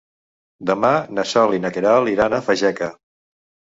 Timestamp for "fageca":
2.49-2.89